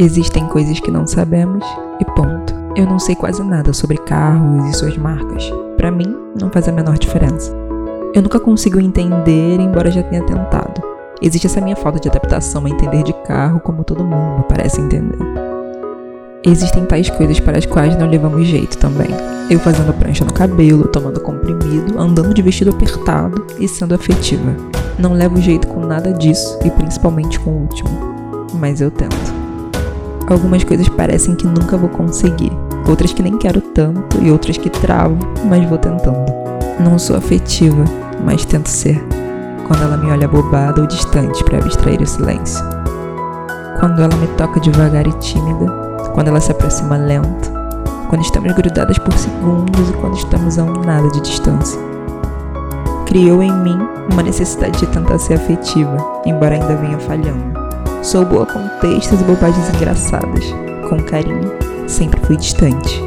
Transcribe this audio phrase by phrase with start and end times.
[0.00, 1.64] Existem coisas que não sabemos
[1.98, 2.54] e ponto.
[2.76, 5.50] Eu não sei quase nada sobre carros e suas marcas.
[5.76, 7.52] Para mim, não faz a menor diferença.
[8.14, 10.80] Eu nunca consigo entender, embora já tenha tentado.
[11.20, 15.18] Existe essa minha falta de adaptação a entender de carro como todo mundo parece entender.
[16.46, 19.10] Existem tais coisas para as quais não levamos jeito também.
[19.50, 24.54] Eu fazendo prancha no cabelo, tomando comprimido, andando de vestido apertado e sendo afetiva.
[24.96, 27.90] Não levo jeito com nada disso e principalmente com o último.
[28.54, 29.37] Mas eu tento.
[30.30, 32.52] Algumas coisas parecem que nunca vou conseguir,
[32.86, 35.16] outras que nem quero tanto e outras que travo,
[35.48, 36.26] mas vou tentando.
[36.78, 37.82] Não sou afetiva,
[38.22, 39.02] mas tento ser.
[39.66, 42.62] Quando ela me olha bobada ou distante para abstrair o silêncio.
[43.80, 45.66] Quando ela me toca devagar e tímida,
[46.12, 47.50] quando ela se aproxima lento,
[48.10, 51.80] quando estamos grudadas por segundos e quando estamos a um nada de distância.
[53.06, 53.78] Criou em mim
[54.12, 57.67] uma necessidade de tentar ser afetiva, embora ainda venha falhando.
[58.02, 60.44] Sou boa com textos e bobagens engraçadas.
[60.88, 61.52] Com carinho,
[61.88, 63.02] sempre fui distante.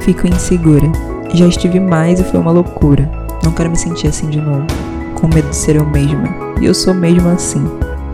[0.00, 0.86] Fico insegura.
[1.32, 3.10] Já estive mais e foi uma loucura.
[3.42, 4.66] Não quero me sentir assim de novo.
[5.14, 6.28] Com medo de ser eu mesma.
[6.60, 7.64] E eu sou mesmo assim.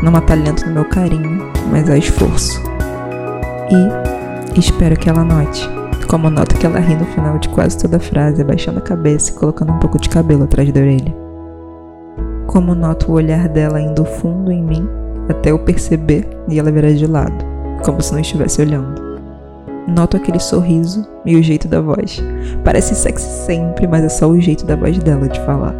[0.00, 2.62] Não há talento no meu carinho, mas há esforço.
[4.54, 5.68] E espero que ela note.
[6.08, 9.30] Como noto que ela ri no final de quase toda a frase, abaixando a cabeça
[9.30, 11.14] e colocando um pouco de cabelo atrás da orelha.
[12.46, 14.88] Como noto o olhar dela indo fundo em mim,
[15.32, 17.44] até eu perceber e ela virar de lado,
[17.84, 19.02] como se não estivesse olhando.
[19.88, 22.22] Noto aquele sorriso e o jeito da voz.
[22.64, 25.74] Parece sexy sempre, mas é só o jeito da voz dela de falar.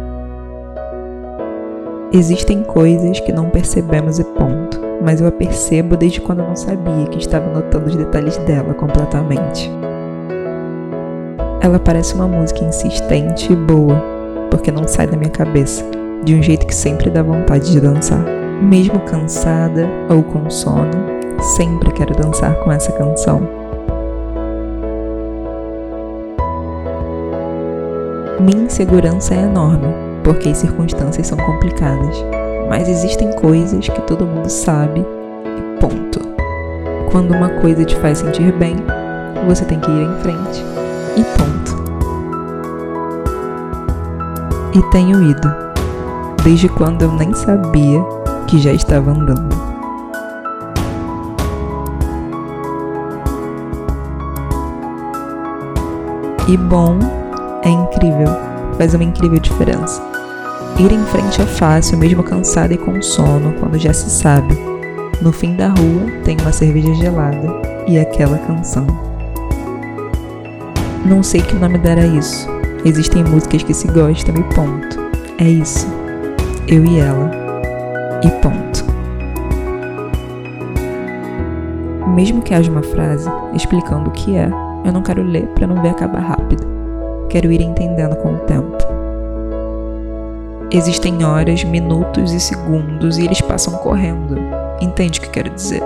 [2.11, 6.55] Existem coisas que não percebemos e ponto mas eu a percebo desde quando eu não
[6.55, 9.69] sabia que estava notando os detalhes dela completamente.
[11.59, 14.01] Ela parece uma música insistente e boa,
[14.49, 15.83] porque não sai da minha cabeça,
[16.23, 18.42] de um jeito que sempre dá vontade de dançar.
[18.61, 20.91] Mesmo cansada ou com sono,
[21.55, 23.41] sempre quero dançar com essa canção.
[28.39, 29.93] Minha insegurança é enorme,
[30.23, 32.23] porque as circunstâncias são complicadas
[32.73, 36.19] mas existem coisas que todo mundo sabe e ponto.
[37.11, 38.75] Quando uma coisa te faz sentir bem,
[39.47, 40.65] você tem que ir em frente
[41.15, 41.83] e ponto.
[44.73, 45.55] E tenho ido,
[46.43, 48.03] desde quando eu nem sabia
[48.53, 49.55] que já estava andando.
[56.47, 56.99] E bom
[57.63, 58.27] é incrível,
[58.77, 60.03] faz uma incrível diferença.
[60.77, 64.55] Ir em frente é fácil, mesmo cansada e com sono, quando já se sabe.
[65.19, 67.47] No fim da rua tem uma cerveja gelada
[67.87, 68.85] e aquela canção.
[71.03, 72.47] Não sei que nome dar a isso.
[72.85, 74.99] Existem músicas que se gostam e ponto.
[75.39, 75.87] É isso.
[76.67, 77.42] Eu e ela.
[78.23, 78.85] E ponto.
[82.15, 84.49] Mesmo que haja uma frase explicando o que é,
[84.85, 86.65] eu não quero ler para não ver acabar rápido.
[87.29, 88.77] Quero ir entendendo com o tempo.
[90.71, 94.37] Existem horas, minutos e segundos e eles passam correndo.
[94.81, 95.83] Entende o que quero dizer?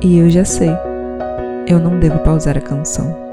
[0.00, 0.70] E eu já sei.
[1.66, 3.27] Eu não devo pausar a canção.